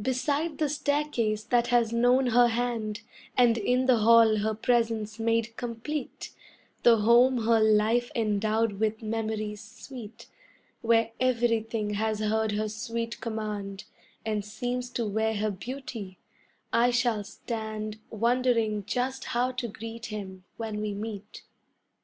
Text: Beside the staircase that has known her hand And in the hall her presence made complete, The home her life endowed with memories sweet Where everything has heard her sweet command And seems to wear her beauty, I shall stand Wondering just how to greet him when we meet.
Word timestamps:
Beside 0.00 0.58
the 0.58 0.68
staircase 0.68 1.42
that 1.42 1.66
has 1.74 1.92
known 1.92 2.28
her 2.28 2.46
hand 2.46 3.00
And 3.36 3.58
in 3.58 3.86
the 3.86 3.96
hall 3.96 4.36
her 4.36 4.54
presence 4.54 5.18
made 5.18 5.56
complete, 5.56 6.30
The 6.84 6.98
home 6.98 7.48
her 7.48 7.58
life 7.58 8.12
endowed 8.14 8.74
with 8.74 9.02
memories 9.02 9.60
sweet 9.60 10.28
Where 10.82 11.10
everything 11.18 11.94
has 11.94 12.20
heard 12.20 12.52
her 12.52 12.68
sweet 12.68 13.20
command 13.20 13.86
And 14.24 14.44
seems 14.44 14.88
to 14.90 15.04
wear 15.04 15.34
her 15.34 15.50
beauty, 15.50 16.20
I 16.72 16.92
shall 16.92 17.24
stand 17.24 17.98
Wondering 18.08 18.84
just 18.84 19.24
how 19.34 19.50
to 19.50 19.66
greet 19.66 20.06
him 20.06 20.44
when 20.58 20.80
we 20.80 20.94
meet. 20.94 21.42